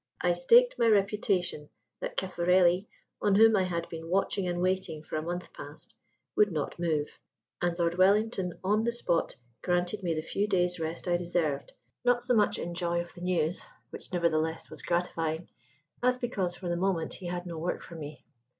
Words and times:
I 0.19 0.33
staked 0.33 0.79
my 0.79 0.87
reputation 0.87 1.69
that 1.99 2.17
Caffarelli 2.17 2.87
(on 3.21 3.35
whom 3.35 3.55
I 3.55 3.61
had 3.65 3.87
been 3.87 4.09
watching 4.09 4.47
and 4.47 4.59
waiting 4.59 5.03
for 5.03 5.15
a 5.15 5.21
month 5.21 5.53
past) 5.53 5.93
would 6.35 6.51
not 6.51 6.79
move. 6.79 7.19
And 7.61 7.77
Lord 7.77 7.99
Wellington 7.99 8.57
on 8.63 8.83
the 8.83 8.93
spot 8.93 9.35
granted 9.61 10.01
me 10.01 10.15
the 10.15 10.23
few 10.23 10.47
days' 10.47 10.79
rest 10.79 11.07
I 11.07 11.17
deserved 11.17 11.73
not 12.03 12.23
so 12.23 12.33
much 12.33 12.57
in 12.57 12.73
joy 12.73 12.99
of 12.99 13.13
the 13.13 13.21
news 13.21 13.63
(which, 13.91 14.11
nevertheless, 14.11 14.71
was 14.71 14.81
gratifying) 14.81 15.49
as 16.01 16.17
because 16.17 16.55
for 16.55 16.67
the 16.67 16.77
moment 16.77 17.13
he 17.13 17.27
had 17.27 17.45
no 17.45 17.59
work 17.59 17.83
for 17.83 17.93
me. 17.93 18.25